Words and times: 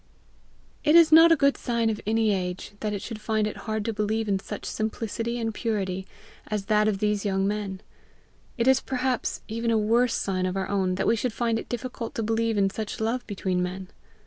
It 0.83 0.95
is 0.95 1.11
not 1.11 1.31
a 1.31 1.35
good 1.35 1.55
sign 1.57 1.91
of 1.91 2.01
any 2.07 2.33
age 2.33 2.71
that 2.79 2.91
it 2.91 3.03
should 3.03 3.21
find 3.21 3.45
it 3.45 3.55
hard 3.69 3.85
to 3.85 3.93
believe 3.93 4.27
in 4.27 4.39
such 4.39 4.65
simplicity 4.65 5.39
and 5.39 5.53
purity 5.53 6.07
as 6.47 6.65
that 6.65 6.87
of 6.87 6.97
these 6.97 7.23
young 7.23 7.47
men; 7.47 7.81
it 8.57 8.67
is 8.67 8.79
perhaps 8.81 9.41
even 9.47 9.69
a 9.69 9.77
worse 9.77 10.15
sign 10.15 10.47
of 10.47 10.57
our 10.57 10.67
own 10.67 10.95
that 10.95 11.05
we 11.05 11.15
should 11.15 11.33
find 11.33 11.59
it 11.59 11.69
difficult 11.69 12.15
to 12.15 12.23
believe 12.23 12.57
in 12.57 12.71
such 12.71 12.99
love 12.99 13.27
between 13.27 13.61
men. 13.61 13.89